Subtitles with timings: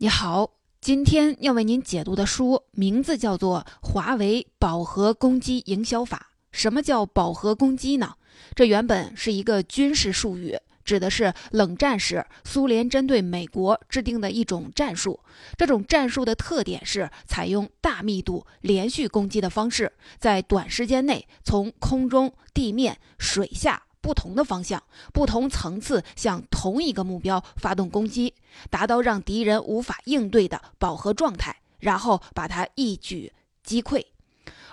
[0.00, 6.30] 你好，今天要为您解读的书名字叫做《华为饱和攻击营销法》。
[6.52, 8.14] 什么叫饱和攻击呢？
[8.54, 15.18] 这原本是一个军事术语，指的是冷战时苏联针对美国制定的一种战术。
[15.56, 23.82] 这种战术的特点是采用大密度、连续攻击的方式，在短时间内从空中、地面、水下。
[24.00, 28.34] 不同的方向、不同层次向同一个目标发动攻击，
[28.70, 34.04] 达到让敌人无法应对的饱和状态，然后把它一举击溃。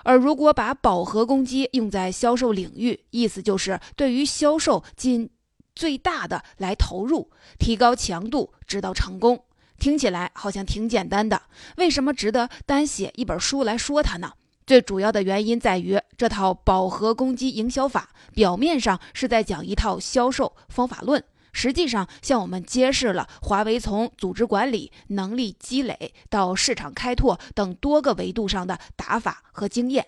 [0.03, 5.29] 而如果把饱和攻击用在销售领域，意思就是对于销售尽
[5.73, 9.43] 最大的来投入，提高强度，直到成功。
[9.77, 11.41] 听起来好像挺简单的，
[11.77, 14.33] 为什么值得单写一本书来说它呢？
[14.65, 30.07] 最主要的原因在于，这套饱和攻击营销法表面上是在讲一套销售方法论，实际上向我们揭示了华为从组织管理、能力积累到市场开拓等多个维度上的打法和经验。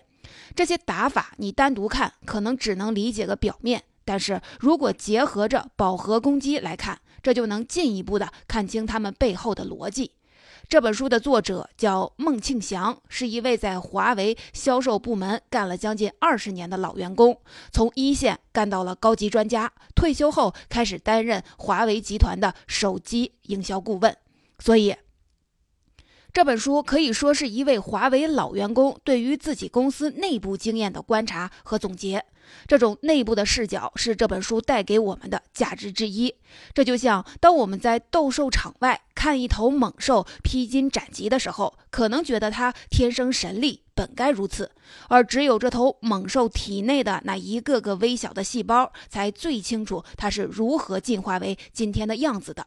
[0.56, 10.10] 这些打法你单独看可能只能理解个表面，但是如果结合着饱和攻击来看，这就能进一步的看清他们背后的逻辑。
[10.68, 17.40] 这本书的作者叫孟庆祥，是一位在华为销售部门干了将近二十年的老员工，
[17.72, 19.72] 从一线干到了高级专家。
[19.94, 24.14] 退休后开始担任华为集团的手机营销顾问，
[24.58, 24.94] 所以。
[26.34, 32.22] 这本书可以说是一位华为老员工对于自己公司内部经验的观察和总结。
[32.66, 36.34] 这种内部的视角是这本书带给我们的价值之一。
[36.74, 44.66] 这就像当我们在斗兽场外看一头猛兽披荆斩棘的时候，可能觉得它天生神力，本该如此；
[45.08, 52.64] 而只有这头猛兽体内的那一个个微小的细胞，才最清楚它是如何进化为今天的样子的。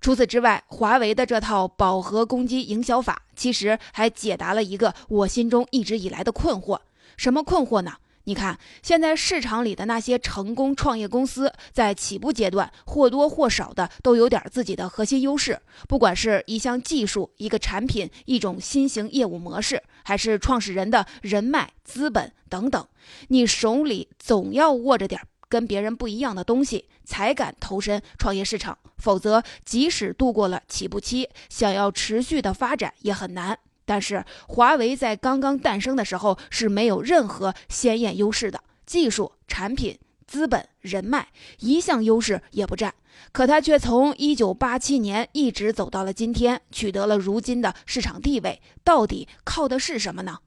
[0.00, 6.78] 除此之外，华为的这套饱和攻击营销法，其实还解答了一个我心中一直以来的困惑。
[7.16, 7.94] 什么困惑呢？
[8.24, 15.58] 你看，现在市场里的那些成功创业公司，在起步阶段或多或少的都有点自己的核心优势，
[15.88, 22.86] 不管是一项技术、一个产品、一种新型业务模式，还是创始人的人脉、资本等等，
[23.28, 28.78] 你手里总要握着点跟别人不一样的东西，才敢投身创业市场。
[28.98, 33.58] 否则，即使度过了起步期，想要持续的发展也很难。
[33.90, 41.26] 但是，华为在刚刚诞生的时候是没有任何鲜艳优势的，技术、产品、资本、人脉
[41.58, 42.94] 一项优势也不占。
[43.32, 48.62] 可他却从1987年一直走到了今天，取得了如今的市场地位。
[48.84, 50.38] 到底靠的是什么呢？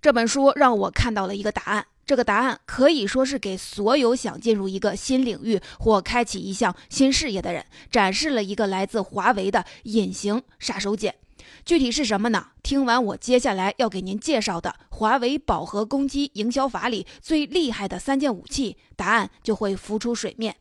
[0.00, 1.88] 这本书让我看到了一个答案。
[2.06, 11.12] 这个答案可以说是给所有想进入一个新领域或开启一项新事业的人展示了一个来自华为的隐形杀手锏。
[11.64, 12.48] 具体是什么呢？
[12.62, 20.56] 听完我接下来要给您介绍的华为饱和攻击营销法里最厉害的三件武器，答案就会浮出水面。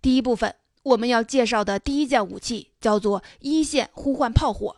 [0.00, 4.76] 第一部分，我们要介绍的第一件武器叫做一线呼唤炮火。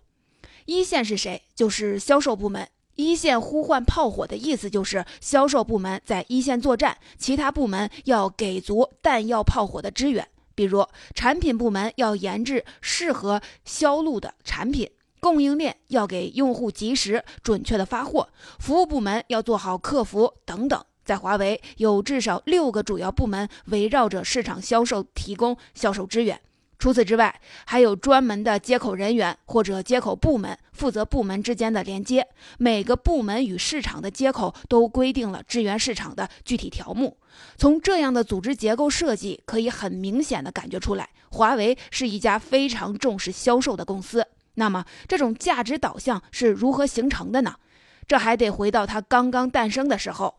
[0.65, 1.43] 一线是谁？
[1.55, 2.69] 就是销售部门。
[2.95, 10.29] 一线呼唤炮火的意思就是销售部门在一线作战，其他部门要给足弹药炮火的支援。
[10.55, 14.91] 比如产品部门要研制适合销路的产品，
[15.22, 18.28] 供应链要给用户及时准确的发货，
[18.59, 20.84] 服务部门要做好客服等等。
[21.05, 26.41] 在华为有至少六个主要部门围绕着市场销售提供销售支援。
[26.77, 32.27] 除此之外，还有专门的接口人员或者接口部门负责部门之间的连接。
[32.59, 37.16] 每个部门与市场的接口都规定了支援市场的具体条目。
[37.56, 44.27] 从这样的组织结构设计，可以很明显的感觉出来，华为是一家非常重视销售的公司。
[44.55, 47.57] 那么，这种价值导向是如何形成的呢？
[48.07, 50.37] 这还得回到它刚刚诞生的时候。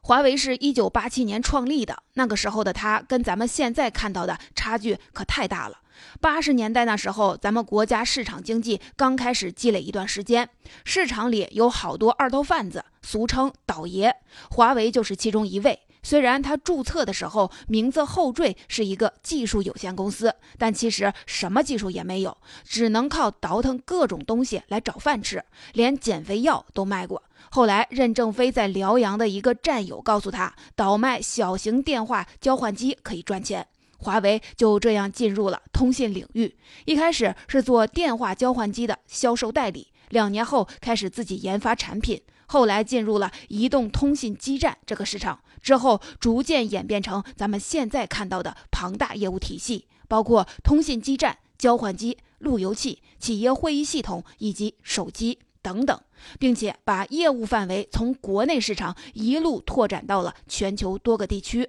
[0.00, 5.80] 华为是一九八七年创立的，那个时候的它跟咱们现在看到的差距可太大了。
[6.20, 10.48] 八十年代那时候，咱们国家市场经济刚开始积累一段时间，
[10.84, 14.14] 市场里有好多二头贩子，俗称倒爷，
[14.50, 15.80] 华为就是其中一位。
[16.02, 27.22] 虽然他注册的时候名字后缀是一个技术有限公司，但其实什么技术也没有，只能靠倒腾各种东西来找饭吃，连减肥药都卖过。
[27.50, 33.66] 后来任正非在辽阳的一个战友告诉他，倒卖小型电话交换机可以赚钱，
[33.98, 36.56] 华为就这样进入了通信领域。
[36.84, 42.20] 一开始是做电话交换机的销售代理，两年后开始自己研发产品。
[42.50, 56.00] 后来进入了移动通信基站这个市场，之后逐渐演变成咱们现在看到的庞大业务体系，包括通信基站、交换机、路由器、企业会议系统以及手机等等，
[56.38, 61.68] 并且把业务范围从国内市场一路拓展到了全球多个地区。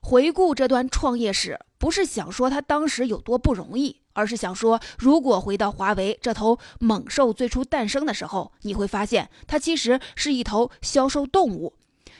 [0.00, 11.74] 回顾这段创业史，不是想说他当时有多不容易，而是想说，如果回到华为这头猛兽最初诞生的时候，你会发现它其实是一头销售动物。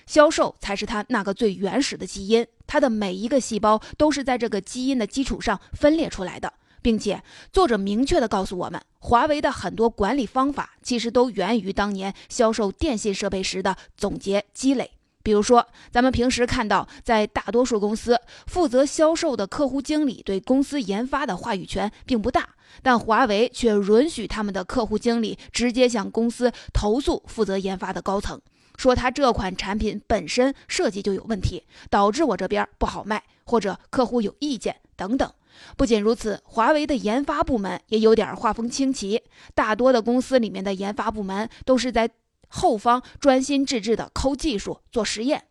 [0.06, 6.52] 销售才是它那个最原始的基因，它的每一个细胞都是在这个基因的基础上分裂出来的，
[6.82, 7.22] 并且
[7.52, 14.90] 作者明确的告诉我们，华为的很多管理方法其实都源于当年销售电信设备时的总结积累。
[15.22, 22.48] 比如说，咱们平时看到，在大多数公司，负责销售的客户经理对公司研发的话语权并不大，
[22.82, 28.40] 但华为却允许他们的客户经理直接向公司投诉负责研发的高层。
[28.76, 35.30] 说他这款产品本身设计就有问题，导致我这边不好卖，或者客户有意见等等。
[35.76, 39.22] 不仅如此，华为的研发部门也有点画风清奇。
[39.54, 42.08] 大多的公司里面的研发部门都是在
[42.52, 45.44] 后方专心致志的抠技术、做实验。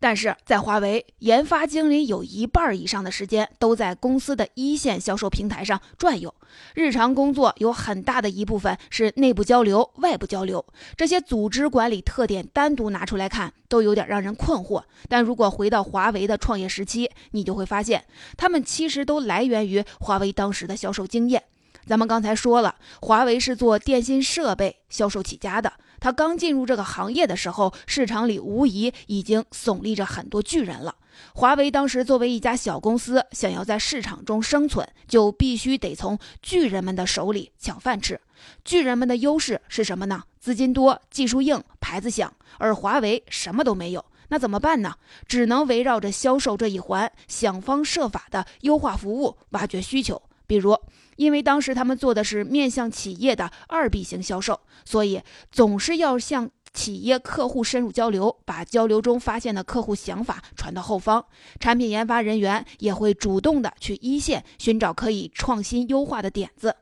[0.00, 6.34] 但是在华为，研发经理有一半以上的时间都在公司的一线销售平台上转悠，
[6.74, 10.66] 日常工作有很大的一部分是内部交流、外部交流。
[10.96, 14.82] 这些组织管理特点单独拿出来看，都有点让人困惑。
[15.08, 18.04] 但如果回到华为的创业时期，你就会发现，
[18.36, 21.44] 他们其实都来源于华为当时的销售经验。
[21.86, 25.72] 咱们刚才说了，华为是做电信设备销售起家的。
[26.00, 30.94] 他刚进入这个行业的时候，市场里无疑已经耸立着很多巨人了。
[31.34, 38.20] 华为当时作为一家小公司，想要在市场中生存，就必须得从巨人们的手里抢饭吃。
[38.64, 40.22] 巨人们的优势是什么呢？
[40.40, 42.32] 资金多、技术硬、牌子响。
[42.58, 44.94] 而华为什么都没有，那怎么办呢？
[45.28, 50.20] 只能围绕着销售这一环，想方设法的优化服务，挖掘需求。
[50.52, 50.78] 比如，
[51.16, 61.24] 因为当时他们做的是面向企业的二 B 型销售，所以总是要向企业客户深入交流，把交流中发现的客户想法传到后方。
[61.58, 66.76] 产品研发人员也会主动的去一线寻找可以创新优化的点子。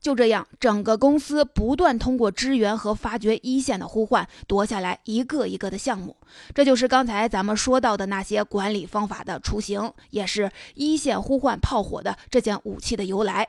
[0.00, 6.16] 就这样，整个公司不断通过支援和发掘一线的呼唤，夺下来一个一个的项目。
[6.54, 13.46] 这就是刚才咱们说到的那些管理方法的雏形，也是一线呼唤炮火的这件武器的由来。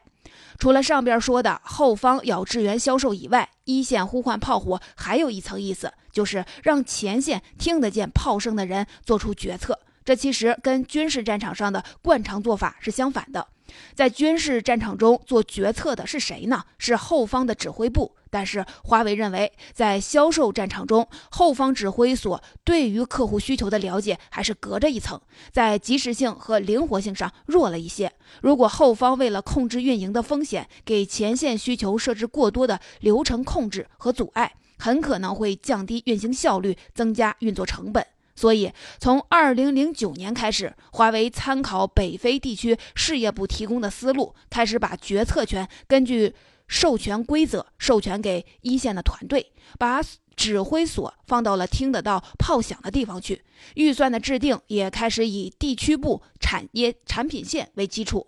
[0.60, 9.80] 除了上边说的后方要支援销售以外，一线呼唤炮火还有一层意思，就是让前线听得见炮声的人做出决策。
[10.04, 13.48] 这其实跟军事战场上的惯常做法是相反的。
[13.96, 16.64] 在军事战场中做决策的是谁呢？
[16.78, 18.16] 是后方的指挥部。
[18.34, 25.20] 但是华为认为，在销售战场中，后方指挥所对于客户需求的了解还是隔着一层，
[25.52, 28.10] 在及时性和灵活性上弱了一些。
[28.42, 38.08] 如果后方为了控制运营的风险，给前线需求设置过多的流程控制和阻碍，很可能会降低运行效率，增加运作成本。
[38.42, 46.34] 所以，从二零零九年开始，华为参考北非地区事业部提供的思路，开始把决策权根据
[46.68, 50.02] 授权规则授权给一线的团队，把
[50.36, 53.44] 指挥所放到了听得到炮响的地方去。
[53.76, 58.26] 预算的制定也开始以地区部产业产品线为基础。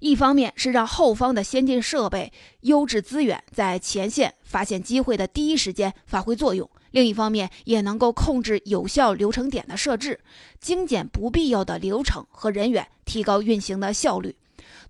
[0.00, 6.70] 一方面是让后方的先进设备、优质资源在前线发现机会的第一时间发挥作用。
[6.94, 10.20] 另一方面，也能够控制有效流程点的设置，
[10.60, 14.36] 精简不必要的流程和人员，提高运行的效率。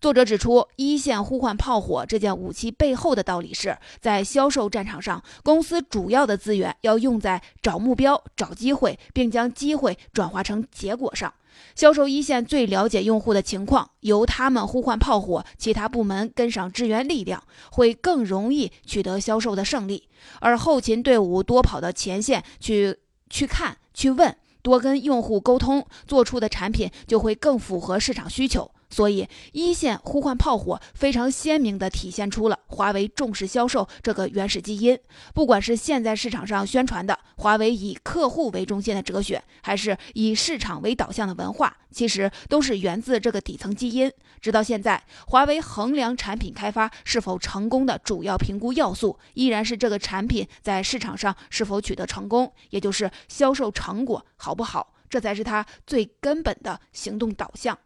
[0.05, 11.33] 作者指出，一线呼唤炮火这件武器背后的道理是，在销售战场上，公司主要的资源要用在找目标、找机会，并将机会转化成结果上。
[11.75, 17.43] 销售一线最了解用户的情况，由他们呼唤炮火，其他部门跟上支援力量，
[17.73, 20.11] 会更容易取得销售的胜利。
[20.41, 22.99] 而后勤队伍多跑到前线去
[23.31, 28.71] 去看、去问，多跟用户沟通，做出的产品就会更符合市场需求。
[28.95, 34.97] 所以，一线呼唤炮火非常鲜明地体现出了华为重视销售这个原始基因。
[35.35, 44.09] 不管是现在市场上宣传的华为以客户为中心的哲学，还是以市场为导向的文化，其实都是源自这个底层基因。
[44.41, 57.77] 直到现在，华为衡量产品开发是否成功的主要评估要素，依然是这个产品在市场上是否取得成功，也就是销售成果好不好，这才是它最根本的行动导向。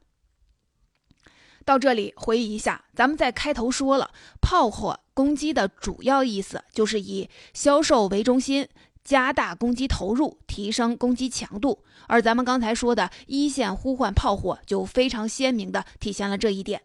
[1.68, 4.10] 到这里，回忆一下，咱们在开头说了，
[4.40, 8.66] 炮火攻击的主要意思就是以销售为中心，
[9.04, 11.84] 加大攻击投入，提升攻击强度。
[12.06, 16.80] 而咱们刚才说的一线呼唤炮火，就非常鲜明地体现了这一点。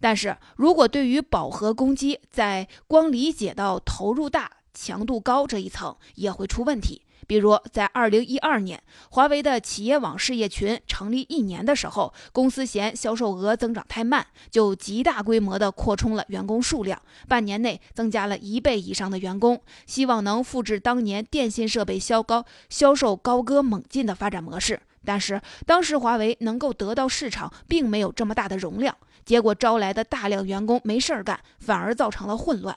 [0.00, 7.02] 但是如果对于饱和攻击，在光理解到投入大、强度高这一层，也会出问题。
[7.26, 24.80] 比如，在二零一二年，华为的企业网事业群成立一年的时候，公司嫌销售额增长太慢，就极大规模的扩充了员工数量，半年内增加了一倍以上的员工，希望能复制当年电信设备销高销售高歌猛进的发展模式。
[25.06, 32.76] 但是当时华为能够得到市场，并没有这么大的容量，结果招来的大量员工没事儿干，反而造成了混乱。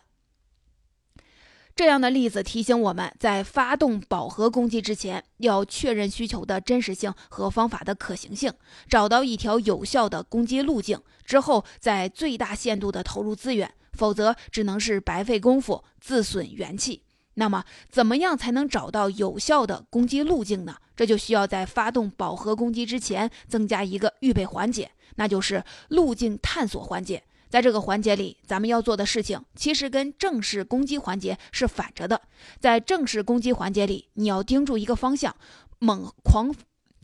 [1.78, 8.52] 这样的例子提醒我们在发动饱和攻击之前，要确认需求的真实性和方法的可行性，
[8.90, 17.04] 找到一条有效的攻击路径之后，再最大限度的投入资源，否则只能是白费功夫，自损元气。
[17.36, 20.78] 那么，怎么样才能找到有效的攻击路径呢？
[20.96, 27.22] 这就需要在发动饱和攻击之前增加一个预备环节，那就是路径探索环节。
[27.50, 32.22] 在这个环节里，咱们要做的事情其实跟正式攻击环节是反着的。
[32.60, 35.36] 在正式攻击环节里，你要盯住一个方向，
[35.80, 36.54] 猛狂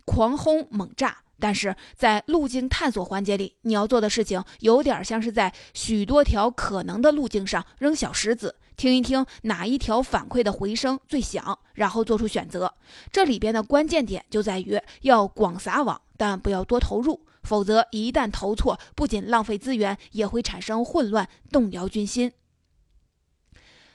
[0.06, 1.10] 狂轰猛炸；
[1.40, 12.74] 但是在路径探索环节里，你要做的事情有点像是在许多条可能的路径上扔小石子，听一听哪一条反馈的回声最响，然后做出选择。
[13.12, 17.26] 这里边的关键点就在于要广撒网，但不要多投入。
[17.44, 22.32] 否则，一旦投错，不仅浪费资源，也会产生混乱，动摇军心。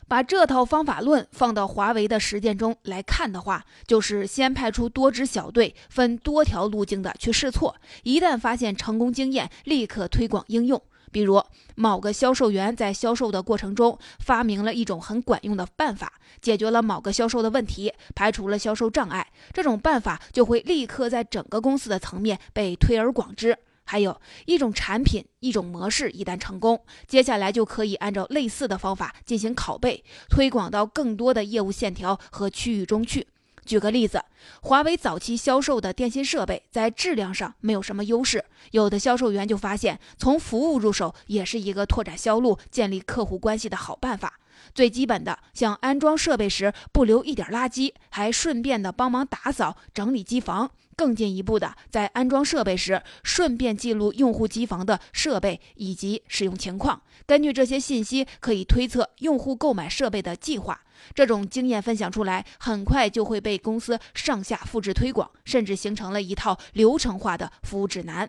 [0.07, 10.83] 把这套方法论放到华为的实践中来看的话，就是先派出多支小队，分多条路径的去试错，一旦发现成功经验，立刻推广应用。
[11.11, 11.43] 比如，
[11.75, 19.27] 某个销售员在销售的过程中发明了一种很管用的办法，解决了某个销售的问题，排除了销售障碍。
[19.53, 23.57] 这种办法就会立刻在整个公司的层面被推而广之。
[23.85, 33.27] 还有一种产品、一种模式一旦成功，接下来就可以按照类似的方法进行拷贝，推广到更多的业务线条和区域中去。
[33.69, 34.25] 举个例子，
[34.63, 44.41] 华为早期销售的电信设备在质量上没有什么优势，有的销售员就发现，从服务入手也是一个拓展销路、建立客户关系的好办法。
[44.75, 50.69] 最基本的，像安装设备时不留一点垃圾，还顺便的帮忙打扫整理机房；
[50.99, 60.81] 更进一步的，在安装设备时顺便记录用户机房的设备以及使用情况，根据这些信息可以推测用户购买设备的计划。
[61.15, 68.29] 这种经验分享出来，很快就会被公司上下复制推广，甚至形成了一套流程化的服务指南。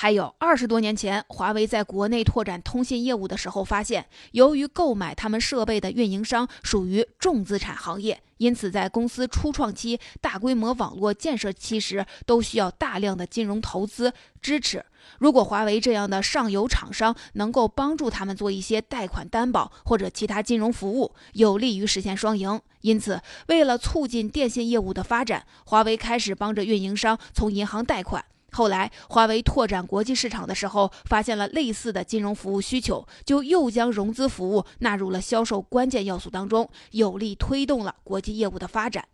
[0.00, 14.82] 还有二十多年前，华为在国内拓展通信业务的时候，发现由于购买他们设备的运营商属于重资产行业，因此在公司初创期、大规模网络建设期时，都需要大量的金融投资支持。
[15.18, 22.58] 如果华为这样的上游厂商能够帮助他们做一些贷款担保或者其他金融服务，有利于实现双赢。
[22.80, 28.24] 因此，为了促进电信业务的发展，华为开始帮着运营商从银行贷款。
[28.52, 39.06] 后来，华为拓展国际市场的时候，发现了类似的金融服务需求，就又将融资服务纳入了销售关键要素当中，有力推动了国际业务的发展。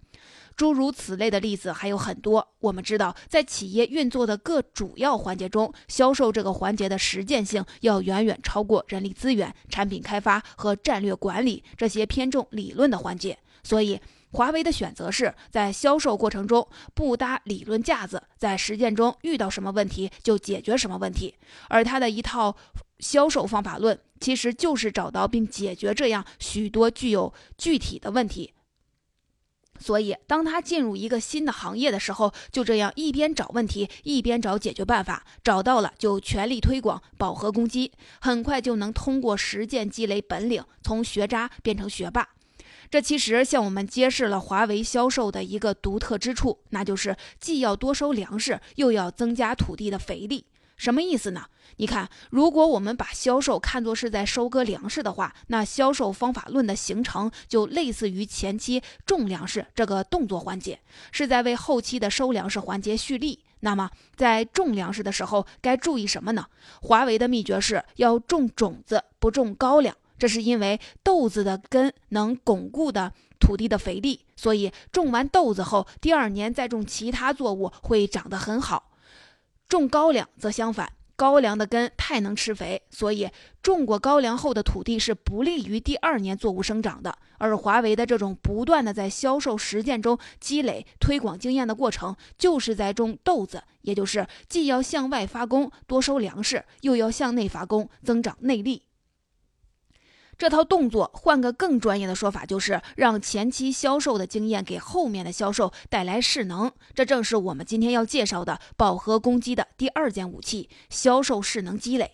[0.56, 2.48] 诸如此类的例子还有很多。
[2.60, 14.00] 我们知道，在企业运作的各主要环节中，销售这个环节的实践性要远远超过人力资源、产品开发和战略管理这些偏重理论的环节，所以。
[14.32, 21.34] 华为的选择是在销售过程中不搭理论架子，在实践中遇到什么问题就解决什么问题，
[21.68, 22.56] 而他的一套
[22.98, 28.52] 销售方法论其实就是找到并解决这样许多具有具体的问题。
[29.78, 42.35] 所以，当他进入一个新的行业的时候，就这样一边找问题，一边找解决办法，找到了就全力推广饱和攻击，很快就能通过实践积累本领，从学渣变成学霸。
[42.90, 50.46] 这其实向我们揭示了华为销售的一个独特之处，那就是既要多收粮食，又要增加土地的肥力。
[50.76, 51.46] 什么意思呢？
[51.78, 60.78] 你看，如果我们把销售看作是在收割粮食的话，那销售方法论的形成就类似于前期种粮食这个动作环节，
[61.12, 63.42] 是在为后期的收粮食环节蓄力。
[63.60, 66.44] 那么，在种粮食的时候该注意什么呢？
[66.82, 69.96] 华为的秘诀是要种种子，不种高粱。
[70.18, 78.92] 这是因为豆子的根能巩固的土地的肥力，所以种完豆子后，第二年再种其他作物会长得很好。
[79.68, 83.28] 种高粱则相反，高粱的根太能吃肥，所以
[83.60, 87.18] 种过高粱后的土地是不利于第二年作物生长的。
[87.38, 98.84] 而华为的这种不断的在销售实践中积累推广经验的过程，就是在种豆子，也就是既要向外发功多收粮食，又要向内发功增长内力。
[100.38, 106.70] 这套动作，换个更专业的说法，就是让前期销售的经验给后面的销售带来势能。
[106.94, 112.12] 这正是我们今天要介绍的饱和攻击的第二件武器——销售势能积累。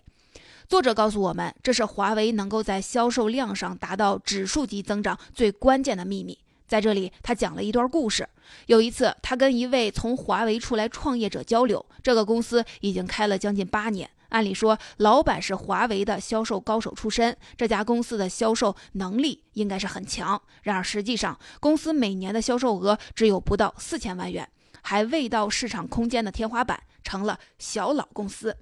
[0.69, 6.39] 作者告诉我们，这是华为能够在销售量上达到指数级增长最关键的秘密。
[6.69, 8.29] 在这里，他讲了一段故事。
[8.67, 14.09] 有一次，他跟一位从华为出来创业者交流，这个公司已经开了将近八年。
[14.33, 20.41] 按理说，老板是华为的销售高手出身，这家公司的销售能力应该是很强。
[20.63, 24.49] 然而，实际上公司每年的销售额只有不到四千万元，
[24.83, 28.57] 还未到市场空间的天花板，成了小老公司。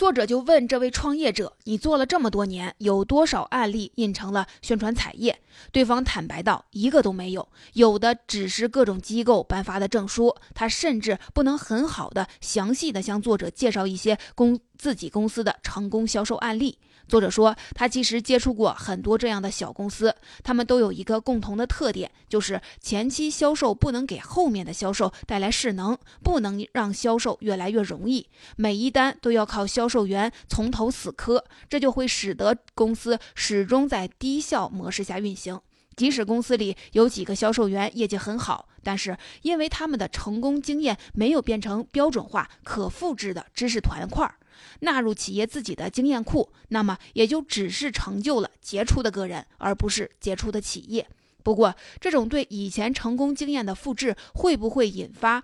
[0.00, 5.38] 作者就问这位创业者：“你做了这么多年，有多少案例印成了宣传彩页？”
[5.72, 10.34] 对方坦白道：“一个都没有，有的只是各种机构颁发的证书。
[10.54, 16.78] 他甚至不能很好的、详细的向作者介绍一些公自己公司的成功销售案例。”
[17.10, 20.14] 作者说，他其实接触过很多这样的小公司，
[20.44, 35.60] 他们都有一个共同的特点，就是前期销售不能给后面的销售带来势能，不能让销售越来越容易，每一单都要靠销售员从头死磕，这就会使得公司始终在低效模式下运行。
[35.96, 44.36] 即使公司里有几个销售员业绩很好，但是因为他们的成功经验没有变成标准化、可复制的知识团块儿。
[44.80, 51.08] 纳入企业自己的经验库，那么也就只是成就了杰出的个人，而不是杰出的企业。
[51.42, 55.42] 不过，这种对以前成功经验的复制，会不会引发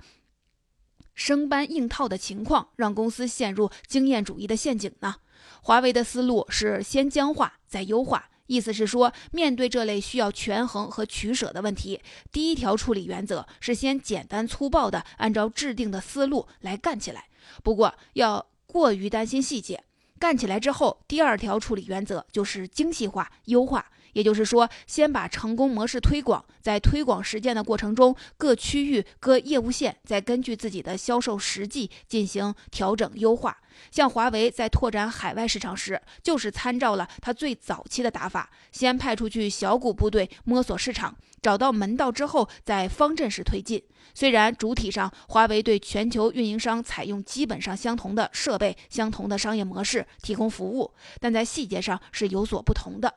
[1.15, 5.17] 生搬硬套的情况，让公司陷入经验主义的陷阱呢？
[5.63, 17.25] 华为的思路是先僵化再优化，意思是说，面对这类需要权衡和取舍的问题，第一条处理原则是先简单粗暴地按照制定的思路来干起来。
[17.63, 18.47] 不过要。
[18.77, 19.83] 过于担心细节，
[20.19, 23.87] 干起来之后，第二条处理原则就是精细化、优化。
[24.17, 33.59] 也就是说，先把成功模式推广，在推广实践的过程中，各区域、各业务线再根据自己的销售实际进行调整优化。
[33.91, 43.83] 像华为在拓展海外市场时，就是参照了它最早期的打法，先派出去小股部队摸索市场，找到门道之后，再方阵式推进。
[44.15, 53.13] 虽然主体上华为对全球运营商采用基本上相同的设备、相同的商业模式提供服务，但在细节上是有所不同的。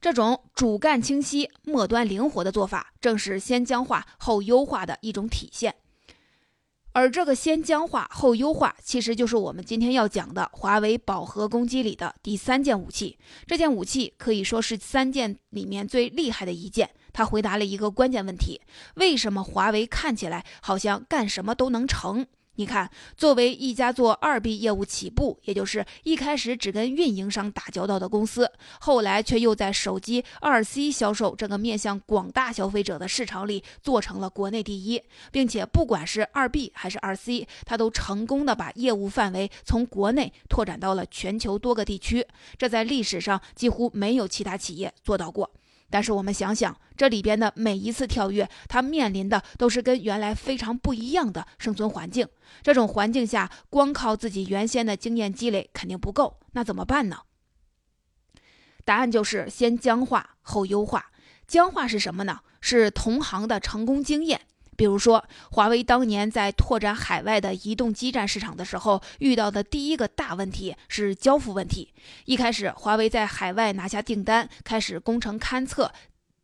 [0.00, 5.74] 这种主干清晰、末端灵活的做法，正是先僵化后优化的一种体现。
[6.92, 13.18] 而这个先僵化后优化，其实就是我们今天要讲的华为饱和攻击里的第三件武器。
[13.46, 16.90] 这件武器可以说是三件里面最厉害的一件。
[17.12, 18.60] 它回答了一个关键问题：
[18.94, 22.26] 为什么华为看起来好像干什么都能成？
[22.58, 45.48] 你看，作为一家做二 B 业务起步，也就是一开始只跟运营商打交道的公司，后来却又在手机二 C 销售这个面向广大消费者的市场里做成了国内第一，并且不管是二 B 还是二 C，它都成功的把业务范围从国内拓展到了全球多个地区，这在历史上几乎没有其他企业做到过。
[45.90, 52.28] 但是我们想想，这里边的每一次跳跃，它面临的都是跟原来非常不一样的生存环境。
[52.62, 57.18] 这种环境下，光靠自己原先的经验积累肯定不够，那怎么办呢？
[58.84, 61.10] 答案就是先僵化后优化。
[61.46, 62.40] 僵化是什么呢？
[62.60, 64.42] 是同行的成功经验。
[64.78, 71.92] 比如说，华为当年在拓展海外的移动基站市场的时候，遇到的第一个大问题是交付问题。
[72.26, 75.92] 一开始，华为在海外拿下订单，开始工程勘测。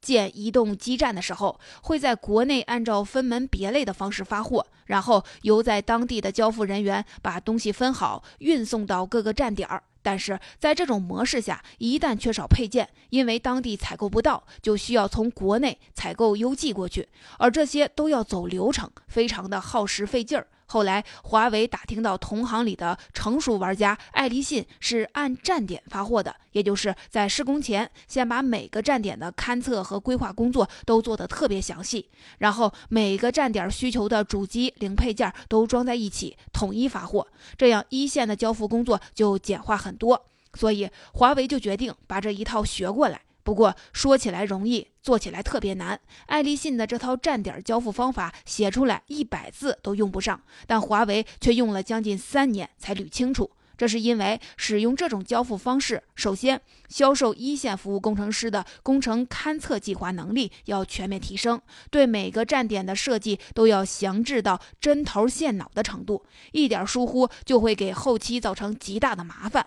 [0.01, 9.85] 建移动基站的时候，会在国内按照分门别类的方式发货，然后由在当地的交付人员把东西分好，运送到各个站点儿。
[10.05, 20.47] 但是在这种模式下，一旦缺少配件，因为当地采购不到，就需要从国内采购邮寄过去，而这些都要走流程，非常的耗时费劲儿。
[20.75, 37.25] 后来，华为打听到同行里的成熟玩家爱立信是按站点发货的，也就是在施工前先把每个站点的勘测和规划工作都做得特别详细，然后每个站点需求的主机零配件都装在一起统一发货，
[37.57, 40.27] 这样一线的交付工作就简化很多。
[40.55, 43.21] 所以，华为就决定把这一套学过来。
[43.45, 46.01] 不过说起来容易，做起来特别难。
[46.27, 53.53] 爱立信的这套站点交付方法写出来一百字都用不上，但华为却用了将近三年才捋清楚。
[53.77, 69.67] 这是因为使用这种交付方式，首先，销售一线服务工程师的工程勘测计划能力要全面提升，对每个站点的设计都要详致到针头线脑的程度，一点疏忽就会给后期造成极大的麻烦。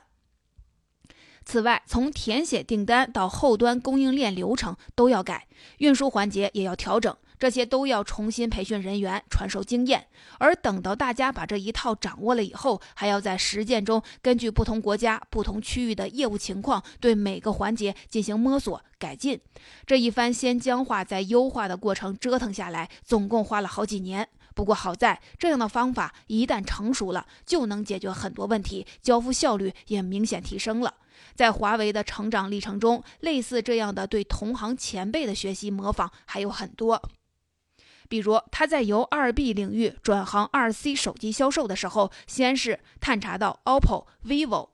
[1.48, 7.16] 此外，从填写订单到后端供应链流程都要改，运输环节也要调整。
[7.40, 10.08] 这些都要重新培训人员，传授经验。
[10.40, 19.40] 而等到大家把这一套掌握了以后，还要在实践中根据不同国家、不同区域的业务情况，对每个环节进行摸索改进。
[19.86, 24.28] 这一番先僵化再优化的过程折腾下来，总共花了好几年。
[24.54, 30.94] 不过好在，这样的方法一旦成熟了，就能解决很多问题，交付效率也明显提升了。
[31.38, 37.12] 在华为的成长历程中，类似这样的对同行前辈的学习模仿还有很多。
[38.10, 44.70] 比如，他在由二 B 领域转行二 C 手机销售的时候，先是探查到 OPPO、vivo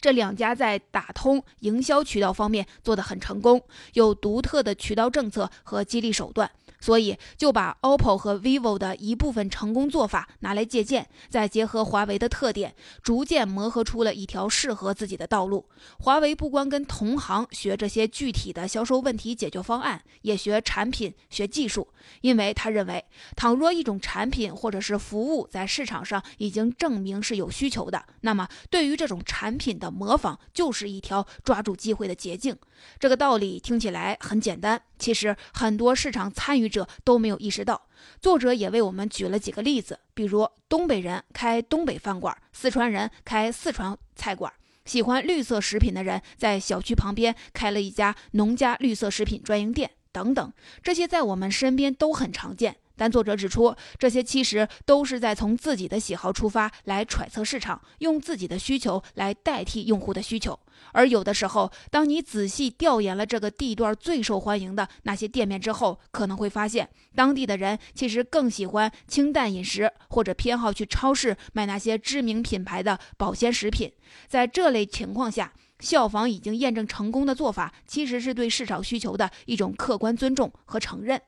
[0.00, 3.62] 这两家在打通营销渠道方面做得很成功，
[3.92, 6.50] 有独特的渠道政策和激励手段。
[6.82, 15.68] 所以就把 OPPO 和 vivo 的一部分成功做法拿来借鉴，再结合华为的特点，逐渐磨合出了一条适合自己的道路。
[16.00, 21.86] 华为不光跟同行学这些具体的销售问题解决方案，也学产品、学技术，
[22.22, 23.04] 因为他认为，
[23.36, 32.56] 倘若一种产品或者是服务在市场上已经证明是有需求的，那么对于这种产品的模仿就是一条抓住机会的捷径。
[32.98, 36.71] 这个道理听起来很简单，其实很多市场参与。
[36.72, 37.86] 者都没有意识到，
[38.20, 44.52] 作者也为我们举了几个例子，比如东北人开东北饭馆，四川人开四川菜馆，
[44.84, 52.78] 喜欢绿色食品的人在小区旁边开了一家农家绿色食品专营店，等等，这些在我们身边都很常见。
[53.02, 60.56] 但作者指出，这些其实都是在从自己的喜好出发来揣测市场，用自己的需求来代替用户的需求。
[60.92, 73.92] 而有的时候，当你仔细调研了这个地段最受欢迎的那些店面之后，可能会发现，当地的人其实更喜欢清淡饮食，或者偏好去超市买那些知名品牌的保鲜食品。
[74.28, 81.20] 在这类情况下，效仿已经验证成功的做法，其实是对市场需求的一种客观尊重和承认。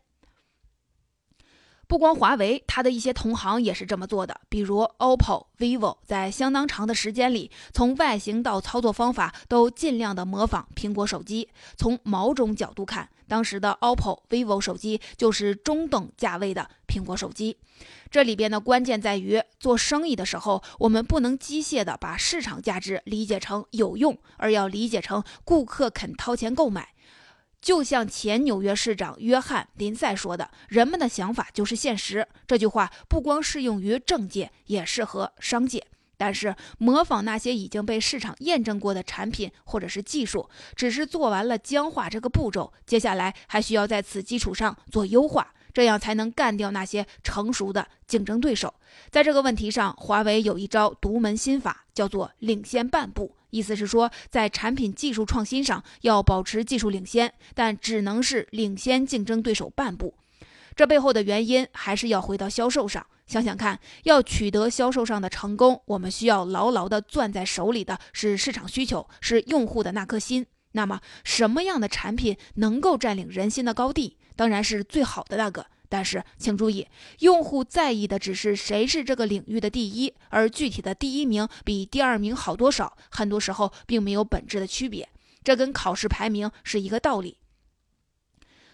[1.87, 4.41] 不光华为，它的一些同行也是这么做的。
[4.49, 11.49] 比如 OPPO、vivo，在相当长的时间里，从外形到操作方法都尽量的模仿苹果手机。
[11.77, 17.57] 从某种角度看，当时的 OPPO、vivo 手机就是中等价位的苹果手机。
[18.11, 26.91] 这里边的关键在于，做生意的时候，我们不能机械的把市场价值理解成有用，而要理解成顾客肯掏钱购买。
[27.65, 35.83] 就像前纽约市长约翰林赛说的：“人们的想法就是现实。”这句话不光适用于政界，也适合商界。
[36.19, 40.47] 但是，模仿那些已经被市场验证过的产品或者是技术，
[40.77, 45.55] 只是做完了僵化这个步骤，接下来还需要在此基础上做优化。
[45.75, 48.73] 这样才能干掉那些成熟的竞争对手。
[49.11, 53.35] 在这个问题上，华为有一招独门心法，叫做领先半步。
[53.51, 60.15] 意思是说，在产品技术创新上要保持技术领先，但只能是领先竞争对手半步。
[60.75, 63.07] 这背后的原因还是要回到销售上。
[63.27, 70.47] 想想看，要取得销售上的成功，我们需要牢牢地攥在手里的是市场需求，是用户的那颗心。
[70.73, 74.19] 那么，什么样的产品能够占领人心的高地？
[74.37, 76.87] 当然是最好的那个，但是请注意，
[77.21, 85.09] 用户在意的只是谁是这个领域的第一，而具体的第一名比第二名好多少，很多时候并没有本质的区别。
[85.43, 87.39] 这跟考试排名是一个道理。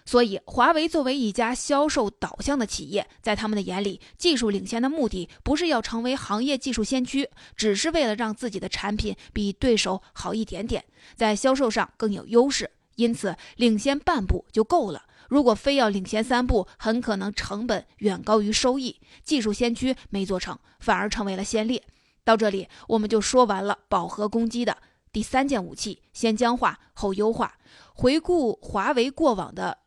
[0.06, 12.70] 所以，华为作为一家销售导向的企业，在他们的眼里，技术领先的目的不是要成为行业技术先驱，只是为了让自己的产品比对手好一点点，在销售上更有优势。
[12.96, 15.04] 因此，领先半步就够了。
[15.30, 19.00] 如果非要领先三步，很可能成本远高于收益。
[19.22, 21.82] 技术先驱没做成，反而成为了先烈。
[22.24, 24.76] 到这里，我们就说完了饱和攻击的
[25.12, 27.54] 第三件武器：先僵化后优化。
[27.94, 29.78] 回顾华为过往的。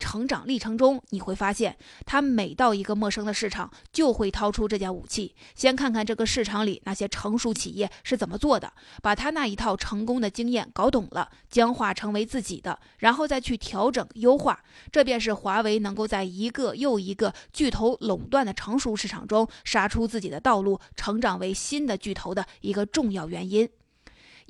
[0.00, 14.58] 成长历程中，你会发现，他每到一个陌生的市场，就会掏出这件武器，先看看这个市场里那些成熟企业是怎么做的，把他那一套成功的经验搞懂了，僵化成为自己的，然后再去调整优化。
[14.90, 23.68] 这便是华为能够在一个又一个巨头垄断的成熟市场中杀出自己的道路，成长为新的巨头的一个重要原因。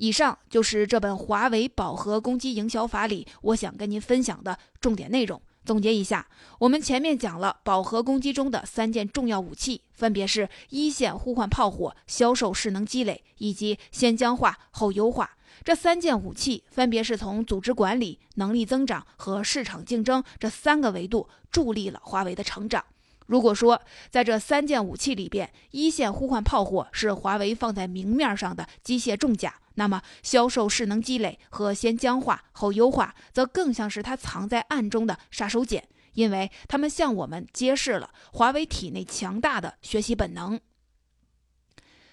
[0.01, 5.39] 以上就是这本《华为饱和攻击营销法》里我想跟您分享的重点内容。
[5.63, 15.37] 总结一下，我们前面讲了饱和攻击中的三件重要武器，分别是一线呼唤炮火、销售势能积累以及先僵化后优化。
[15.63, 22.83] 这三件武器分别是从组织管理、能力增长和市场竞争这三个维度助力了华为的成长。
[23.31, 40.59] 如果说在这三件武器里边，一线呼唤炮火是华为放在明面上的机械重甲，那么销售势能积累和先僵化后优化，则更像是它藏在暗中的杀手锏，因为他们向我们揭示了华为体内强大的学习本能。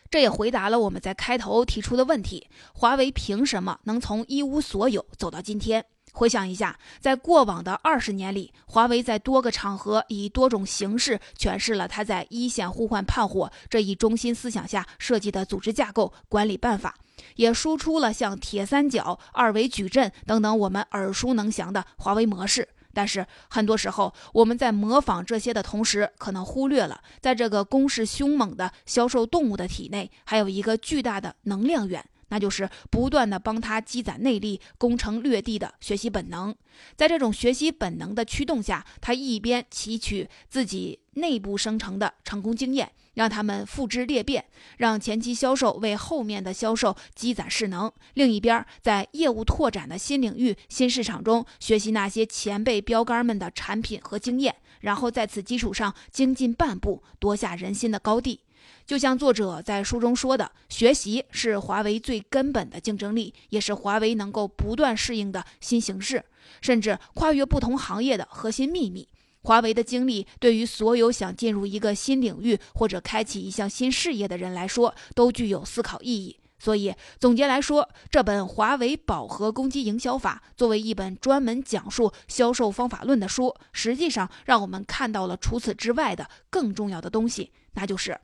[0.08, 5.84] 这也回答了我们在开头提出的问题：华为凭什么能从一无所有走到今天？
[6.18, 16.96] 回想一下，在过往的二十年里，华为在多个场合以多种形式诠释了它在一线呼唤炮火这一中心思想下设计的组织架构管理办法，
[17.36, 22.68] 也输出了像铁三角、二维矩阵等等我们耳熟能详的华为模式。
[22.92, 32.04] 但是很多时候，我们在模仿这些的同时，可能忽略了，在这个攻势凶猛的销售动物的体内，还有一个巨大的能量源。
[32.28, 36.54] 那就是不断的帮他积攒内力、攻城略地的学习本能。
[36.96, 44.44] 在这种学习本能的驱动下，他一边汲取自己内部生成的成功经验，让他们复制裂变，
[44.76, 58.40] 让前期销售为后面的销售积攒势能；另一边，在业务拓展的新领域、新市场中，学习那些前辈标杆们的产品和经验，然后在此基础上精进半步，夺下人心的高地。
[58.88, 66.24] 就像作者在书中说的，学习是华为最根本的竞争力，也是华为能够不断适应的新形势，
[66.62, 69.06] 甚至跨越不同行业的核心秘密。
[69.42, 76.38] 华为的经历对于所有想进入一个新领域或者开启一项新事业的人来说，都具有思考意义。
[76.58, 88.18] 所以，总结来说，这本《华为饱和攻击营销法》作为一本专门讲述销售方法论的书，实际上让我们看到了除此之外的更重要的东西，那就是。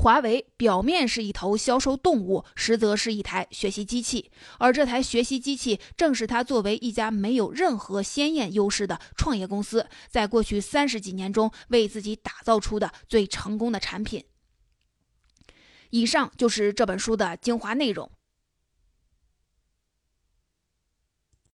[0.00, 14.24] 华为表面是一头销售动物，实则是一台学习机器，而这台学习机器正是它作为一家没有任何鲜艳优势的创业公司，在过去三十几年中为自己打造出的最成功的产品。
[15.90, 18.10] 以上就是这本书的精华内容。